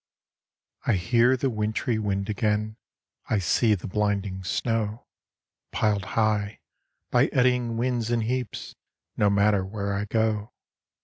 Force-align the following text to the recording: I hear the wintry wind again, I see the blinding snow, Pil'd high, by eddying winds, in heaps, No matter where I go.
I 0.87 0.93
hear 0.93 1.37
the 1.37 1.51
wintry 1.51 1.99
wind 1.99 2.27
again, 2.27 2.75
I 3.29 3.37
see 3.37 3.75
the 3.75 3.85
blinding 3.85 4.43
snow, 4.43 5.05
Pil'd 5.71 6.05
high, 6.17 6.59
by 7.11 7.27
eddying 7.27 7.77
winds, 7.77 8.09
in 8.09 8.21
heaps, 8.21 8.73
No 9.15 9.29
matter 9.29 9.63
where 9.63 9.93
I 9.93 10.05
go. 10.05 10.53